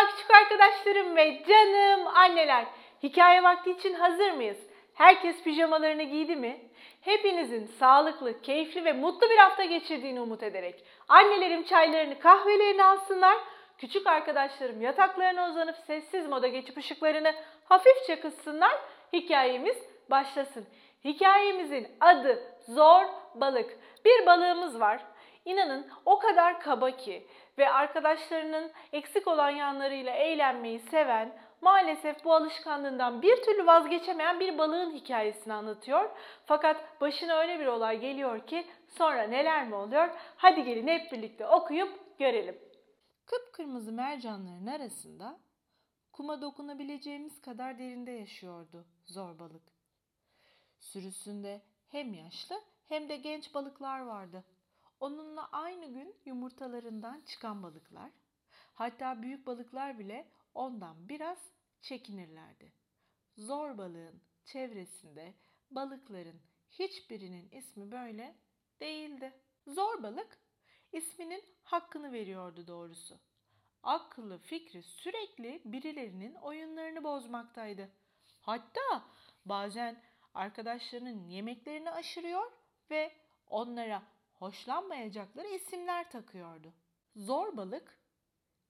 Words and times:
Merhaba 0.00 0.16
küçük 0.16 0.34
arkadaşlarım 0.34 1.16
ve 1.16 1.42
canım 1.48 2.06
anneler. 2.06 2.64
Hikaye 3.02 3.42
vakti 3.42 3.70
için 3.70 3.94
hazır 3.94 4.30
mıyız? 4.30 4.56
Herkes 4.94 5.42
pijamalarını 5.42 6.02
giydi 6.02 6.36
mi? 6.36 6.60
Hepinizin 7.00 7.66
sağlıklı, 7.66 8.42
keyifli 8.42 8.84
ve 8.84 8.92
mutlu 8.92 9.30
bir 9.30 9.36
hafta 9.36 9.64
geçirdiğini 9.64 10.20
umut 10.20 10.42
ederek 10.42 10.84
annelerim 11.08 11.64
çaylarını, 11.64 12.18
kahvelerini 12.18 12.84
alsınlar. 12.84 13.38
Küçük 13.78 14.06
arkadaşlarım 14.06 14.82
yataklarına 14.82 15.50
uzanıp 15.50 15.76
sessiz 15.86 16.26
moda 16.26 16.48
geçip 16.48 16.78
ışıklarını 16.78 17.34
hafifçe 17.64 18.20
kıssınlar. 18.20 18.78
Hikayemiz 19.12 19.76
başlasın. 20.10 20.66
Hikayemizin 21.04 21.88
adı 22.00 22.42
Zor 22.68 23.04
Balık. 23.34 23.78
Bir 24.04 24.26
balığımız 24.26 24.80
var. 24.80 25.00
İnanın 25.44 25.86
o 26.06 26.18
kadar 26.18 26.60
kaba 26.60 26.90
ki 26.90 27.26
ve 27.60 27.70
arkadaşlarının 27.70 28.72
eksik 28.92 29.28
olan 29.28 29.50
yanlarıyla 29.50 30.12
eğlenmeyi 30.12 30.78
seven, 30.78 31.38
maalesef 31.60 32.24
bu 32.24 32.34
alışkanlığından 32.34 33.22
bir 33.22 33.42
türlü 33.42 33.66
vazgeçemeyen 33.66 34.40
bir 34.40 34.58
balığın 34.58 34.92
hikayesini 34.92 35.52
anlatıyor. 35.52 36.10
Fakat 36.46 37.00
başına 37.00 37.34
öyle 37.34 37.60
bir 37.60 37.66
olay 37.66 38.00
geliyor 38.00 38.46
ki 38.46 38.66
sonra 38.88 39.22
neler 39.22 39.68
mi 39.68 39.74
oluyor? 39.74 40.08
Hadi 40.36 40.64
gelin 40.64 40.88
hep 40.88 41.12
birlikte 41.12 41.46
okuyup 41.46 42.18
görelim. 42.18 42.58
Kıpkırmızı 43.26 43.92
mercanların 43.92 44.66
arasında 44.66 45.38
kuma 46.12 46.42
dokunabileceğimiz 46.42 47.40
kadar 47.40 47.78
derinde 47.78 48.10
yaşıyordu 48.10 48.86
zor 49.06 49.38
balık. 49.38 49.62
Sürüsünde 50.78 51.62
hem 51.88 52.14
yaşlı 52.14 52.60
hem 52.88 53.08
de 53.08 53.16
genç 53.16 53.54
balıklar 53.54 54.00
vardı. 54.00 54.44
Onunla 55.00 55.48
aynı 55.52 55.86
gün 55.86 56.16
yumurtalarından 56.24 57.20
çıkan 57.20 57.62
balıklar, 57.62 58.10
hatta 58.74 59.22
büyük 59.22 59.46
balıklar 59.46 59.98
bile 59.98 60.28
ondan 60.54 61.08
biraz 61.08 61.38
çekinirlerdi. 61.80 62.72
Zor 63.36 63.78
balığın 63.78 64.22
çevresinde 64.44 65.34
balıkların 65.70 66.40
hiçbirinin 66.70 67.50
ismi 67.50 67.92
böyle 67.92 68.36
değildi. 68.80 69.32
Zor 69.66 70.02
balık 70.02 70.38
isminin 70.92 71.44
hakkını 71.62 72.12
veriyordu 72.12 72.66
doğrusu. 72.66 73.18
Aklı 73.82 74.38
fikri 74.38 74.82
sürekli 74.82 75.62
birilerinin 75.64 76.34
oyunlarını 76.34 77.04
bozmaktaydı. 77.04 77.88
Hatta 78.40 79.04
bazen 79.44 80.02
arkadaşlarının 80.34 81.24
yemeklerini 81.24 81.90
aşırıyor 81.90 82.52
ve 82.90 83.12
onlara 83.46 84.02
hoşlanmayacakları 84.40 85.48
isimler 85.48 86.10
takıyordu. 86.10 86.74
Zor 87.16 87.56
balık 87.56 87.98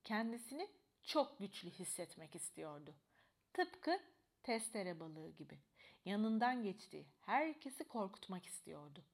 kendisini 0.03 0.69
çok 1.03 1.39
güçlü 1.39 1.69
hissetmek 1.69 2.35
istiyordu. 2.35 2.95
Tıpkı 3.53 3.99
testere 4.43 4.99
balığı 4.99 5.29
gibi. 5.29 5.59
Yanından 6.05 6.63
geçtiği 6.63 7.07
herkesi 7.21 7.87
korkutmak 7.87 8.45
istiyordu. 8.45 9.05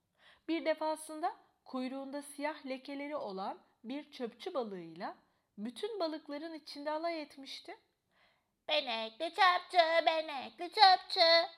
Bir 0.47 0.65
defasında 0.65 1.35
kuyruğunda 1.65 2.21
siyah 2.21 2.65
lekeleri 2.65 3.15
olan 3.15 3.59
bir 3.83 4.11
çöpçü 4.11 4.53
balığıyla 4.53 5.17
bütün 5.57 5.99
balıkların 5.99 6.53
içinde 6.53 6.91
alay 6.91 7.21
etmişti. 7.21 7.77
Benekli 8.67 9.29
çöpçü, 9.29 10.05
benekli 10.05 10.71
çöpçü. 10.71 11.49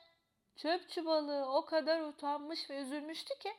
Çöpçü 0.56 1.06
balığı 1.06 1.54
o 1.54 1.66
kadar 1.66 2.02
utanmış 2.02 2.70
ve 2.70 2.82
üzülmüştü 2.82 3.40
ki 3.40 3.54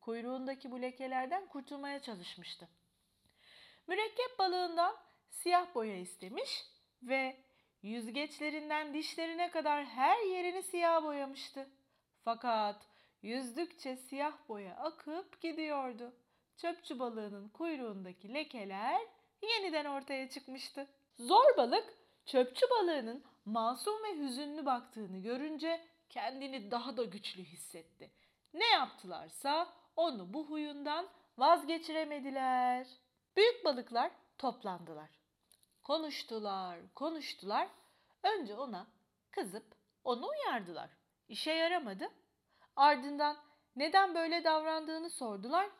kuyruğundaki 0.00 0.70
bu 0.70 0.82
lekelerden 0.82 1.46
kurtulmaya 1.46 2.02
çalışmıştı. 2.02 2.68
Mürekkep 3.86 4.38
balığından 4.38 4.96
siyah 5.30 5.74
boya 5.74 5.96
istemiş 5.96 6.64
ve 7.02 7.36
yüzgeçlerinden 7.82 8.94
dişlerine 8.94 9.50
kadar 9.50 9.84
her 9.84 10.18
yerini 10.18 10.62
siyah 10.62 11.04
boyamıştı. 11.04 11.68
Fakat 12.24 12.86
yüzdükçe 13.22 13.96
siyah 13.96 14.48
boya 14.48 14.76
akıp 14.76 15.40
gidiyordu. 15.40 16.12
Çöpçü 16.56 16.98
balığının 16.98 17.48
kuyruğundaki 17.48 18.34
lekeler 18.34 19.00
yeniden 19.42 19.84
ortaya 19.84 20.28
çıkmıştı. 20.28 20.86
Zor 21.18 21.56
balık 21.56 21.94
çöpçü 22.26 22.66
balığının 22.70 23.24
masum 23.44 24.02
ve 24.04 24.18
hüzünlü 24.18 24.66
baktığını 24.66 25.18
görünce 25.18 25.80
kendini 26.10 26.70
daha 26.70 26.96
da 26.96 27.04
güçlü 27.04 27.44
hissetti. 27.44 28.10
Ne 28.54 28.66
yaptılarsa 28.66 29.72
onu 30.00 30.34
bu 30.34 30.50
huyundan 30.50 31.08
vazgeçiremediler. 31.38 32.86
Büyük 33.36 33.64
balıklar 33.64 34.10
toplandılar. 34.38 35.10
Konuştular, 35.82 36.78
konuştular. 36.94 37.68
Önce 38.22 38.56
ona 38.56 38.86
kızıp 39.30 39.64
onu 40.04 40.28
uyardılar. 40.28 40.90
İşe 41.28 41.52
yaramadı. 41.52 42.08
Ardından 42.76 43.36
neden 43.76 44.14
böyle 44.14 44.44
davrandığını 44.44 45.10
sordular. 45.10 45.70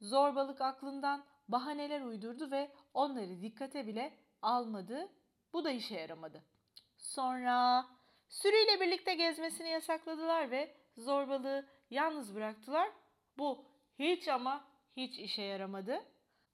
Zor 0.00 0.34
balık 0.34 0.60
aklından 0.60 1.24
bahaneler 1.48 2.00
uydurdu 2.00 2.50
ve 2.50 2.72
onları 2.94 3.42
dikkate 3.42 3.86
bile 3.86 4.18
almadı. 4.42 5.08
Bu 5.52 5.64
da 5.64 5.70
işe 5.70 5.94
yaramadı. 5.94 6.44
Sonra 6.96 7.86
sürüyle 8.28 8.80
birlikte 8.80 9.14
gezmesini 9.14 9.68
yasakladılar 9.68 10.50
ve 10.50 10.74
zorbalığı 10.96 11.66
yalnız 11.90 12.34
bıraktılar. 12.34 12.90
Bu 13.38 13.64
hiç 13.98 14.28
ama 14.28 14.64
hiç 14.96 15.18
işe 15.18 15.42
yaramadı. 15.42 16.04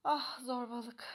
Ah 0.03 0.39
zorbalık. 0.39 1.07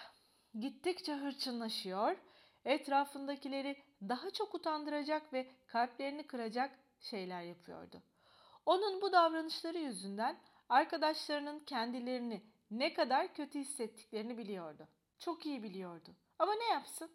Gittikçe 0.61 1.15
hırçınlaşıyor. 1.15 2.17
Etrafındakileri 2.65 3.77
daha 4.09 4.31
çok 4.31 4.55
utandıracak 4.55 5.33
ve 5.33 5.51
kalplerini 5.67 6.27
kıracak 6.27 6.79
şeyler 7.01 7.43
yapıyordu. 7.43 8.03
Onun 8.67 9.03
bu 9.03 9.13
davranışları 9.13 9.79
yüzünden 9.79 10.41
arkadaşlarının 10.69 11.61
kendilerini 11.61 12.43
ne 12.71 12.95
kadar 12.95 13.35
kötü 13.35 13.59
hissettiklerini 13.59 14.39
biliyordu. 14.39 14.89
Çok 15.19 15.47
iyi 15.47 15.63
biliyordu. 15.63 16.17
Ama 16.39 16.55
ne 16.55 16.65
yapsın? 16.65 17.11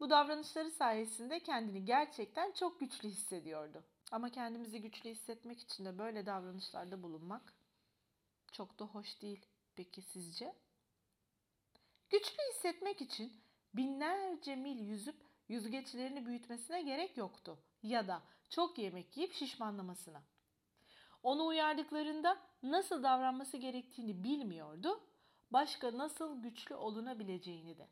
Bu 0.00 0.10
davranışları 0.10 0.70
sayesinde 0.70 1.40
kendini 1.40 1.84
gerçekten 1.84 2.52
çok 2.52 2.80
güçlü 2.80 3.08
hissediyordu. 3.08 3.84
Ama 4.12 4.30
kendimizi 4.30 4.80
güçlü 4.80 5.10
hissetmek 5.10 5.60
için 5.60 5.84
de 5.84 5.98
böyle 5.98 6.26
davranışlarda 6.26 7.02
bulunmak 7.02 7.55
çok 8.56 8.78
da 8.78 8.84
hoş 8.84 9.22
değil. 9.22 9.46
Peki 9.76 10.02
sizce? 10.02 10.54
Güçlü 12.10 12.42
hissetmek 12.50 13.00
için 13.00 13.32
binlerce 13.74 14.56
mil 14.56 14.80
yüzüp 14.80 15.16
yüzgeçlerini 15.48 16.26
büyütmesine 16.26 16.82
gerek 16.82 17.16
yoktu. 17.16 17.58
Ya 17.82 18.08
da 18.08 18.22
çok 18.48 18.78
yemek 18.78 19.16
yiyip 19.16 19.32
şişmanlamasına. 19.32 20.22
Onu 21.22 21.46
uyardıklarında 21.46 22.38
nasıl 22.62 23.02
davranması 23.02 23.56
gerektiğini 23.56 24.24
bilmiyordu. 24.24 25.00
Başka 25.50 25.98
nasıl 25.98 26.42
güçlü 26.42 26.74
olunabileceğini 26.74 27.78
de. 27.78 27.88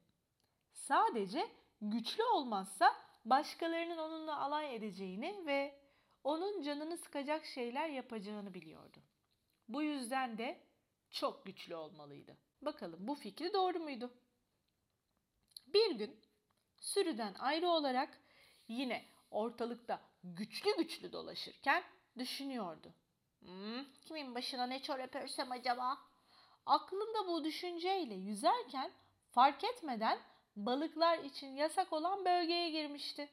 Sadece 0.72 1.48
güçlü 1.80 2.24
olmazsa 2.24 2.92
başkalarının 3.24 3.98
onunla 3.98 4.40
alay 4.40 4.76
edeceğini 4.76 5.46
ve 5.46 5.80
onun 6.24 6.62
canını 6.62 6.96
sıkacak 6.96 7.44
şeyler 7.44 7.88
yapacağını 7.88 8.54
biliyordu. 8.54 8.98
Bu 9.68 9.82
yüzden 9.82 10.38
de 10.38 10.60
çok 11.10 11.46
güçlü 11.46 11.76
olmalıydı. 11.76 12.36
Bakalım 12.62 13.08
bu 13.08 13.14
fikri 13.14 13.52
doğru 13.52 13.78
muydu? 13.78 14.10
Bir 15.66 15.90
gün 15.90 16.20
sürüden 16.76 17.34
ayrı 17.34 17.68
olarak 17.68 18.20
yine 18.68 19.04
ortalıkta 19.30 20.00
güçlü 20.24 20.76
güçlü 20.76 21.12
dolaşırken 21.12 21.84
düşünüyordu. 22.18 22.94
Hmm, 23.40 23.84
kimin 24.04 24.34
başına 24.34 24.66
ne 24.66 24.82
çorap 24.82 25.14
örsem 25.14 25.52
acaba? 25.52 25.98
Aklında 26.66 27.28
bu 27.28 27.44
düşünceyle 27.44 28.14
yüzerken 28.14 28.92
fark 29.30 29.64
etmeden 29.64 30.18
balıklar 30.56 31.18
için 31.18 31.56
yasak 31.56 31.92
olan 31.92 32.24
bölgeye 32.24 32.70
girmişti. 32.70 33.28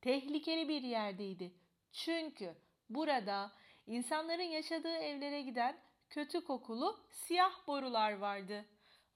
Tehlikeli 0.00 0.68
bir 0.68 0.82
yerdeydi. 0.82 1.52
Çünkü 1.92 2.54
burada 2.90 3.52
insanların 3.86 4.42
yaşadığı 4.42 4.96
evlere 4.96 5.42
giden 5.42 5.76
kötü 6.10 6.44
kokulu 6.44 7.00
siyah 7.10 7.66
borular 7.66 8.12
vardı. 8.12 8.64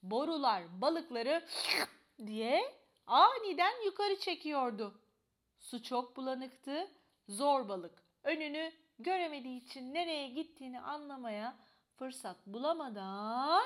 Borular 0.02 0.80
balıkları 0.80 1.46
diye 2.26 2.74
aniden 3.06 3.84
yukarı 3.84 4.18
çekiyordu. 4.18 5.00
Su 5.58 5.82
çok 5.82 6.16
bulanıktı. 6.16 6.90
Zor 7.28 7.68
balık 7.68 8.02
önünü 8.22 8.72
göremediği 8.98 9.64
için 9.64 9.94
nereye 9.94 10.28
gittiğini 10.28 10.80
anlamaya 10.80 11.56
fırsat 11.96 12.36
bulamadan 12.46 13.64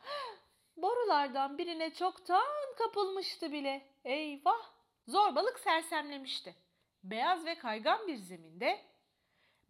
borulardan 0.76 1.58
birine 1.58 1.94
çoktan 1.94 2.74
kapılmıştı 2.78 3.52
bile. 3.52 3.86
Eyvah! 4.04 4.76
Zor 5.08 5.34
balık 5.34 5.58
sersemlemişti. 5.58 6.54
Beyaz 7.04 7.46
ve 7.46 7.54
kaygan 7.54 8.06
bir 8.06 8.16
zeminde 8.16 8.80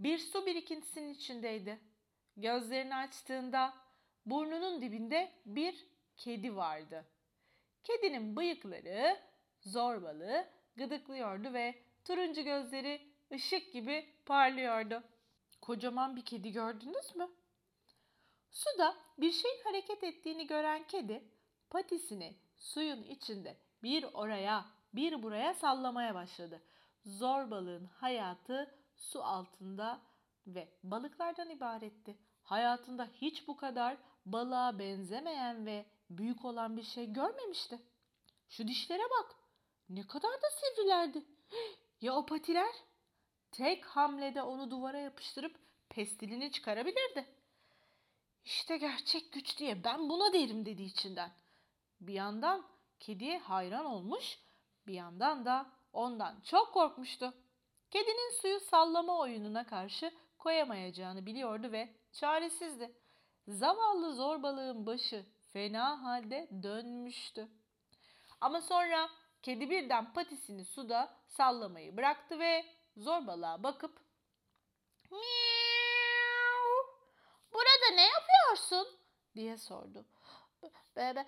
bir 0.00 0.18
su 0.18 0.46
birikintisinin 0.46 1.14
içindeydi. 1.14 1.80
Gözlerini 2.36 2.96
açtığında 2.96 3.74
burnunun 4.26 4.82
dibinde 4.82 5.32
bir 5.46 5.86
kedi 6.16 6.56
vardı. 6.56 7.04
Kedinin 7.84 8.36
bıyıkları 8.36 9.18
zor 9.60 10.02
balığı 10.02 10.46
gıdıklıyordu 10.76 11.52
ve 11.52 11.74
turuncu 12.04 12.42
gözleri 12.42 13.00
ışık 13.32 13.72
gibi 13.72 14.06
parlıyordu. 14.26 15.02
Kocaman 15.60 16.16
bir 16.16 16.24
kedi 16.24 16.52
gördünüz 16.52 17.16
mü? 17.16 17.28
Suda 18.50 18.96
bir 19.18 19.32
şeyin 19.32 19.64
hareket 19.64 20.04
ettiğini 20.04 20.46
gören 20.46 20.86
kedi 20.86 21.24
patisini 21.70 22.36
suyun 22.56 23.02
içinde 23.02 23.56
bir 23.82 24.02
oraya 24.02 24.64
bir 24.94 25.22
buraya 25.22 25.54
sallamaya 25.54 26.14
başladı. 26.14 26.62
Zor 27.04 27.50
balığın 27.50 27.84
hayatı 27.84 28.74
su 28.96 29.24
altında 29.24 30.00
ve 30.46 30.68
balıklardan 30.82 31.50
ibaretti. 31.50 32.18
Hayatında 32.42 33.08
hiç 33.12 33.48
bu 33.48 33.56
kadar 33.56 33.96
balığa 34.26 34.78
benzemeyen 34.78 35.66
ve 35.66 35.86
büyük 36.10 36.44
olan 36.44 36.76
bir 36.76 36.82
şey 36.82 37.12
görmemişti. 37.12 37.82
Şu 38.48 38.68
dişlere 38.68 39.02
bak. 39.02 39.36
Ne 39.88 40.06
kadar 40.06 40.32
da 40.32 40.46
sivrilerdi. 40.50 41.24
Ya 42.00 42.14
o 42.14 42.26
patiler? 42.26 42.74
Tek 43.52 43.84
hamlede 43.84 44.42
onu 44.42 44.70
duvara 44.70 44.98
yapıştırıp 44.98 45.56
pestilini 45.88 46.52
çıkarabilirdi. 46.52 47.26
İşte 48.44 48.76
gerçek 48.76 49.32
güç 49.32 49.58
diye 49.58 49.84
ben 49.84 50.08
buna 50.08 50.32
derim 50.32 50.66
dedi 50.66 50.82
içinden. 50.82 51.32
Bir 52.00 52.12
yandan 52.12 52.66
kediye 53.00 53.38
hayran 53.38 53.84
olmuş, 53.84 54.38
bir 54.86 54.94
yandan 54.94 55.44
da 55.44 55.66
ondan 55.92 56.40
çok 56.40 56.74
korkmuştu. 56.74 57.34
Kedinin 57.90 58.40
suyu 58.40 58.60
sallama 58.60 59.18
oyununa 59.18 59.66
karşı 59.66 60.12
koyamayacağını 60.38 61.26
biliyordu 61.26 61.72
ve 61.72 61.88
çaresizdi. 62.12 62.92
Zavallı 63.48 64.14
zor 64.14 64.42
balığın 64.42 64.86
başı 64.86 65.26
fena 65.52 66.02
halde 66.02 66.48
dönmüştü. 66.62 67.48
Ama 68.40 68.60
sonra 68.60 69.10
kedi 69.42 69.70
birden 69.70 70.12
patisini 70.12 70.64
suda 70.64 71.16
sallamayı 71.26 71.96
bıraktı 71.96 72.38
ve 72.38 72.64
zor 72.96 73.26
balığa 73.26 73.62
bakıp 73.62 74.00
Miau. 75.10 75.22
Burada 77.52 77.94
ne 77.94 78.06
yapıyorsun? 78.06 78.88
diye 79.36 79.56
sordu. 79.56 80.04
Be, 80.96 81.14
be, 81.16 81.26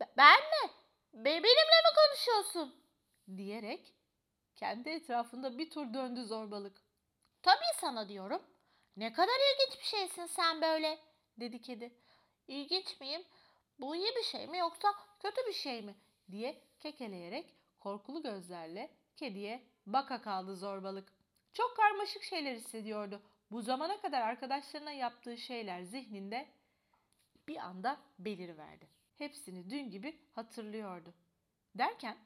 be- 0.00 0.08
ben 0.16 0.40
mi? 0.40 0.70
Be, 1.12 1.24
benimle 1.24 1.80
mi 1.84 1.90
konuşuyorsun? 1.96 2.74
diyerek 3.36 3.94
kendi 4.62 4.88
etrafında 4.88 5.58
bir 5.58 5.70
tur 5.70 5.94
döndü 5.94 6.24
zorbalık. 6.24 6.82
Tabii 7.42 7.74
sana 7.80 8.08
diyorum. 8.08 8.42
Ne 8.96 9.12
kadar 9.12 9.32
ilginç 9.32 9.80
bir 9.80 9.84
şeysin 9.84 10.26
sen 10.26 10.62
böyle. 10.62 10.98
Dedi 11.36 11.62
kedi 11.62 11.94
İlginç 12.48 13.00
miyim? 13.00 13.22
Bu 13.80 13.96
iyi 13.96 14.10
bir 14.16 14.22
şey 14.22 14.46
mi 14.46 14.58
yoksa 14.58 14.88
kötü 15.20 15.46
bir 15.48 15.52
şey 15.52 15.82
mi? 15.82 15.94
diye 16.30 16.62
kekeleyerek 16.80 17.54
korkulu 17.80 18.22
gözlerle 18.22 18.90
kediye 19.16 19.62
baka 19.86 20.22
kaldı 20.22 20.56
zorbalık. 20.56 21.12
Çok 21.52 21.76
karmaşık 21.76 22.22
şeyler 22.22 22.54
hissediyordu. 22.54 23.22
Bu 23.50 23.62
zamana 23.62 24.00
kadar 24.00 24.22
arkadaşlarına 24.22 24.92
yaptığı 24.92 25.38
şeyler 25.38 25.82
zihninde 25.82 26.48
bir 27.48 27.56
anda 27.56 28.00
beliriverdi. 28.18 28.88
Hepsini 29.18 29.70
dün 29.70 29.90
gibi 29.90 30.20
hatırlıyordu. 30.32 31.14
Derken 31.74 32.18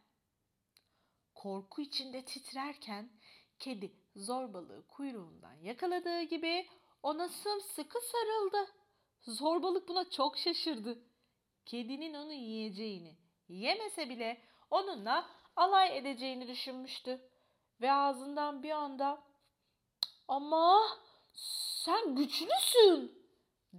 korku 1.37 1.83
içinde 1.83 2.25
titrerken 2.25 3.11
kedi 3.59 3.93
zorbalığı 4.17 4.87
kuyruğundan 4.89 5.55
yakaladığı 5.55 6.23
gibi 6.23 6.69
ona 7.03 7.29
sımsıkı 7.29 7.99
sarıldı. 8.01 8.71
Zorbalık 9.23 9.89
buna 9.89 10.11
çok 10.11 10.39
şaşırdı. 10.39 10.99
Kedinin 11.67 12.15
onu 12.15 12.33
yiyeceğini, 12.33 13.17
yemese 13.49 14.09
bile 14.09 14.41
onunla 14.71 15.31
alay 15.57 15.99
edeceğini 15.99 16.49
düşünmüştü. 16.49 17.21
Ve 17.81 17.93
ağzından 17.93 18.63
bir 18.63 18.71
anda 18.71 19.23
ama 20.29 20.83
sen 21.35 22.17
güçlüsün 22.17 23.27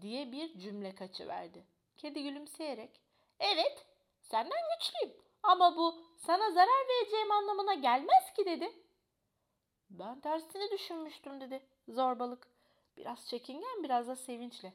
diye 0.01 0.31
bir 0.31 0.59
cümle 0.59 0.95
kaçıverdi. 0.95 1.65
Kedi 1.97 2.23
gülümseyerek 2.23 3.01
evet 3.39 3.85
senden 4.21 4.59
güçlüyüm 4.79 5.26
ama 5.43 5.77
bu 5.77 5.95
sana 6.17 6.51
zarar 6.51 6.87
vereceğim 6.89 7.31
anlamına 7.31 7.73
gelmez 7.73 8.33
ki 8.35 8.45
dedi. 8.45 8.71
Ben 9.89 10.19
tersini 10.19 10.71
düşünmüştüm 10.71 11.41
dedi 11.41 11.65
zorbalık. 11.87 12.47
Biraz 12.97 13.27
çekingen 13.27 13.83
biraz 13.83 14.07
da 14.07 14.15
sevinçle. 14.15 14.73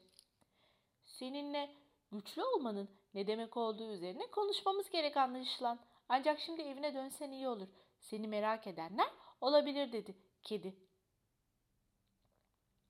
Seninle 1.04 1.70
güçlü 2.12 2.42
olmanın 2.42 2.88
ne 3.14 3.26
demek 3.26 3.56
olduğu 3.56 3.92
üzerine 3.92 4.26
konuşmamız 4.26 4.90
gerek 4.90 5.16
anlaşılan. 5.16 5.78
Ancak 6.08 6.40
şimdi 6.40 6.62
evine 6.62 6.94
dönsen 6.94 7.30
iyi 7.30 7.48
olur. 7.48 7.68
Seni 7.98 8.28
merak 8.28 8.66
edenler 8.66 9.08
olabilir 9.40 9.92
dedi 9.92 10.16
kedi. 10.42 10.76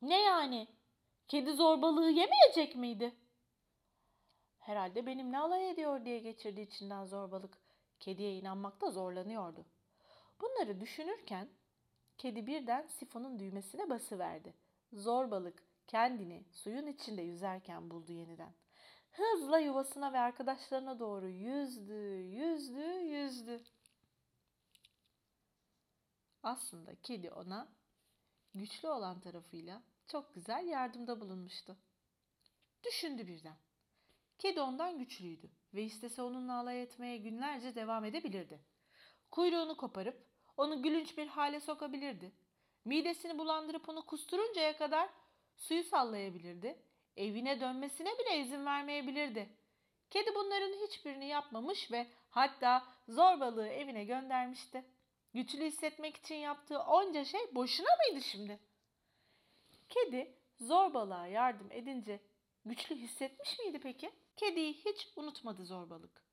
Ne 0.02 0.22
yani? 0.22 0.68
Kedi 1.28 1.52
zorbalığı 1.52 2.10
yemeyecek 2.10 2.76
miydi? 2.76 3.14
Herhalde 4.58 5.06
benimle 5.06 5.38
alay 5.38 5.70
ediyor 5.70 6.04
diye 6.04 6.18
geçirdi 6.18 6.60
içinden 6.60 7.04
zorbalık. 7.04 7.61
Kediye 8.02 8.34
inanmakta 8.36 8.90
zorlanıyordu. 8.90 9.66
Bunları 10.40 10.80
düşünürken 10.80 11.48
kedi 12.18 12.46
birden 12.46 12.86
sifonun 12.86 13.38
düğmesine 13.38 13.90
basıverdi. 13.90 14.54
Zorbalık 14.92 15.62
kendini 15.86 16.44
suyun 16.52 16.86
içinde 16.86 17.22
yüzerken 17.22 17.90
buldu 17.90 18.12
yeniden. 18.12 18.54
Hızla 19.12 19.58
yuvasına 19.58 20.12
ve 20.12 20.18
arkadaşlarına 20.18 20.98
doğru 20.98 21.28
yüzdü, 21.28 22.16
yüzdü, 22.16 22.84
yüzdü. 22.84 23.64
Aslında 26.42 26.94
kedi 27.02 27.30
ona 27.30 27.68
güçlü 28.54 28.88
olan 28.88 29.20
tarafıyla 29.20 29.82
çok 30.06 30.34
güzel 30.34 30.66
yardımda 30.66 31.20
bulunmuştu. 31.20 31.76
Düşündü 32.84 33.26
birden. 33.26 33.56
Kedi 34.38 34.60
ondan 34.60 34.98
güçlüydü 34.98 35.50
ve 35.74 35.82
istese 35.82 36.22
onunla 36.22 36.58
alay 36.58 36.82
etmeye 36.82 37.16
günlerce 37.16 37.74
devam 37.74 38.04
edebilirdi. 38.04 38.60
Kuyruğunu 39.30 39.76
koparıp 39.76 40.26
onu 40.56 40.82
gülünç 40.82 41.18
bir 41.18 41.26
hale 41.26 41.60
sokabilirdi. 41.60 42.32
Midesini 42.84 43.38
bulandırıp 43.38 43.88
onu 43.88 44.06
kusturuncaya 44.06 44.76
kadar 44.76 45.08
suyu 45.56 45.84
sallayabilirdi. 45.84 46.82
Evine 47.16 47.60
dönmesine 47.60 48.10
bile 48.18 48.38
izin 48.38 48.66
vermeyebilirdi. 48.66 49.48
Kedi 50.10 50.34
bunların 50.34 50.86
hiçbirini 50.86 51.26
yapmamış 51.26 51.92
ve 51.92 52.06
hatta 52.30 52.86
zorbalığı 53.08 53.68
evine 53.68 54.04
göndermişti. 54.04 54.84
Güçlü 55.34 55.64
hissetmek 55.64 56.16
için 56.16 56.34
yaptığı 56.34 56.78
onca 56.80 57.24
şey 57.24 57.54
boşuna 57.54 57.88
mıydı 57.96 58.24
şimdi? 58.24 58.60
Kedi 59.88 60.34
zorbalığa 60.60 61.26
yardım 61.26 61.72
edince 61.72 62.20
güçlü 62.64 62.96
hissetmiş 62.96 63.58
miydi 63.58 63.80
peki? 63.82 64.10
Kediyi 64.36 64.72
hiç 64.72 65.08
unutmadı 65.16 65.64
zorbalık. 65.64 66.24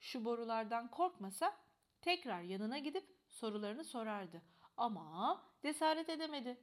Şu 0.00 0.24
borulardan 0.24 0.90
korkmasa 0.90 1.56
tekrar 2.00 2.42
yanına 2.42 2.78
gidip 2.78 3.16
sorularını 3.28 3.84
sorardı. 3.84 4.42
Ama 4.76 5.42
cesaret 5.62 6.08
edemedi. 6.08 6.60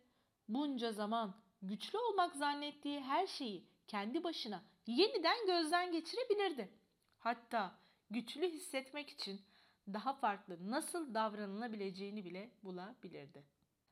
Bunca 0.48 0.91
zaman 0.91 1.36
güçlü 1.62 1.98
olmak 2.00 2.36
zannettiği 2.36 3.01
her 3.01 3.27
şeyi 3.27 3.69
kendi 3.88 4.24
başına 4.24 4.63
yeniden 4.88 5.45
gözden 5.45 5.91
geçirebilirdi. 5.91 6.74
Hatta 7.19 7.79
güçlü 8.09 8.51
hissetmek 8.51 9.09
için 9.09 9.41
daha 9.88 10.13
farklı 10.13 10.71
nasıl 10.71 11.13
davranılabileceğini 11.13 12.25
bile 12.25 12.51
bulabilirdi. 12.63 13.45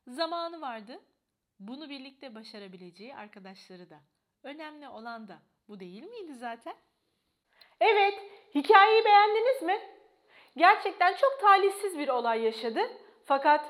Zamanı 0.06 0.60
vardı. 0.60 1.00
Bunu 1.60 1.88
birlikte 1.88 2.34
başarabileceği 2.34 3.16
arkadaşları 3.16 3.90
da. 3.90 4.00
Önemli 4.42 4.88
olan 4.88 5.28
da 5.28 5.42
bu 5.68 5.80
değil 5.80 6.02
miydi 6.02 6.34
zaten? 6.34 6.74
Evet, 7.80 8.14
hikayeyi 8.54 9.04
beğendiniz 9.04 9.62
mi? 9.62 9.80
Gerçekten 10.56 11.14
çok 11.14 11.40
talihsiz 11.40 11.98
bir 11.98 12.08
olay 12.08 12.42
yaşadı. 12.42 12.80
Fakat 13.24 13.64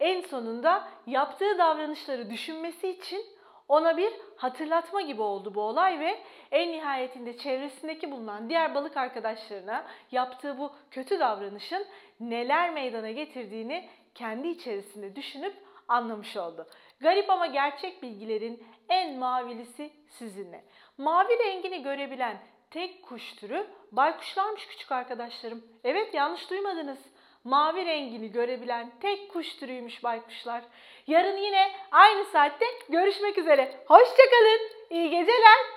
en 0.00 0.20
sonunda 0.20 0.88
yaptığı 1.06 1.58
davranışları 1.58 2.30
düşünmesi 2.30 2.88
için 2.88 3.26
ona 3.68 3.96
bir 3.96 4.12
hatırlatma 4.36 5.00
gibi 5.00 5.22
oldu 5.22 5.54
bu 5.54 5.60
olay 5.60 6.00
ve 6.00 6.18
en 6.50 6.72
nihayetinde 6.72 7.38
çevresindeki 7.38 8.10
bulunan 8.10 8.48
diğer 8.48 8.74
balık 8.74 8.96
arkadaşlarına 8.96 9.86
yaptığı 10.12 10.58
bu 10.58 10.72
kötü 10.90 11.20
davranışın 11.20 11.86
neler 12.20 12.70
meydana 12.70 13.10
getirdiğini 13.10 13.88
kendi 14.14 14.48
içerisinde 14.48 15.16
düşünüp 15.16 15.54
anlamış 15.88 16.36
oldu. 16.36 16.66
Garip 17.00 17.30
ama 17.30 17.46
gerçek 17.46 18.02
bilgilerin 18.02 18.66
en 18.88 19.18
mavilisi 19.18 19.90
sizinle. 20.08 20.64
Mavi 20.98 21.38
rengini 21.38 21.82
görebilen 21.82 22.38
tek 22.70 23.02
kuş 23.02 23.34
türü 23.34 23.66
baykuşlarmış 23.92 24.66
küçük 24.66 24.92
arkadaşlarım. 24.92 25.64
Evet 25.84 26.14
yanlış 26.14 26.50
duymadınız. 26.50 26.98
Mavi 27.44 27.86
rengini 27.86 28.32
görebilen 28.32 28.90
tek 29.00 29.32
kuş 29.32 29.56
türüymüş 29.56 30.04
baykuşlar. 30.04 30.62
Yarın 31.06 31.36
yine 31.36 31.72
aynı 31.90 32.24
saatte 32.24 32.66
görüşmek 32.88 33.38
üzere. 33.38 33.84
Hoşçakalın. 33.86 34.60
İyi 34.90 35.10
geceler. 35.10 35.75